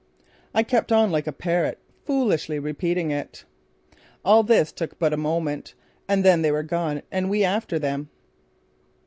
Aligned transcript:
I 0.55 0.63
kept 0.63 0.91
on 0.91 1.11
like 1.11 1.27
a 1.27 1.31
parrot, 1.31 1.77
foolishly 2.07 2.57
repeating 2.57 3.11
it. 3.11 3.45
All 4.25 4.41
this 4.41 4.71
took 4.71 4.97
but 4.97 5.13
a 5.13 5.15
moment 5.15 5.75
and 6.07 6.25
then 6.25 6.41
they 6.41 6.51
were 6.51 6.63
gone 6.63 7.03
and 7.11 7.29
we 7.29 7.43
after 7.43 7.77
them. 7.77 8.09